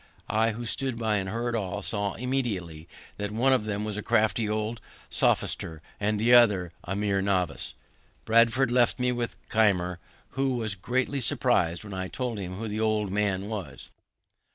I, 0.31 0.53
who 0.53 0.65
stood 0.65 0.97
by 0.97 1.17
and 1.17 1.29
heard 1.29 1.55
all, 1.55 1.83
saw 1.83 2.15
immediately 2.15 2.87
that 3.17 3.29
one 3.29 3.53
of 3.53 3.65
them 3.65 3.85
was 3.85 3.97
a 3.97 4.01
crafty 4.01 4.49
old 4.49 4.81
sophister, 5.11 5.79
and 5.99 6.19
the 6.19 6.33
other 6.33 6.71
a 6.83 6.95
mere 6.95 7.21
novice. 7.21 7.75
Bradford 8.25 8.71
left 8.71 8.99
me 8.99 9.11
with 9.11 9.37
Keimer, 9.49 9.99
who 10.29 10.55
was 10.55 10.73
greatly 10.73 11.19
surpris'd 11.19 11.83
when 11.83 11.93
I 11.93 12.07
told 12.07 12.39
him 12.39 12.55
who 12.55 12.67
the 12.67 12.79
old 12.79 13.11
man 13.11 13.47
was. 13.47 13.91